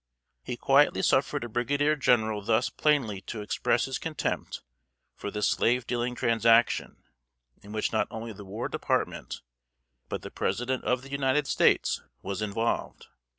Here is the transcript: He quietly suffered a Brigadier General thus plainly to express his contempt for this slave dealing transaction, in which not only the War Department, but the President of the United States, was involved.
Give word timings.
He 0.41 0.57
quietly 0.57 1.03
suffered 1.03 1.43
a 1.43 1.47
Brigadier 1.47 1.95
General 1.95 2.41
thus 2.41 2.71
plainly 2.71 3.21
to 3.27 3.41
express 3.43 3.85
his 3.85 3.99
contempt 3.99 4.63
for 5.15 5.29
this 5.29 5.47
slave 5.47 5.85
dealing 5.85 6.15
transaction, 6.15 7.03
in 7.61 7.71
which 7.71 7.93
not 7.93 8.07
only 8.09 8.33
the 8.33 8.43
War 8.43 8.67
Department, 8.67 9.41
but 10.09 10.23
the 10.23 10.31
President 10.31 10.83
of 10.85 11.03
the 11.03 11.11
United 11.11 11.45
States, 11.45 12.01
was 12.23 12.41
involved. 12.41 13.09